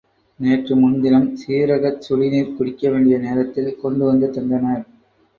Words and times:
நேற்று 0.39 0.75
முன்தினம், 0.75 1.27
சீரகச் 1.35 1.99
சுடுநீர் 1.99 2.55
குடிக்க 2.55 2.89
வேண்டிய 2.89 3.17
நேரத்தில் 3.17 3.79
கொண்டு 3.79 4.05
வந்து 4.05 4.27
தந்தனர். 4.27 4.81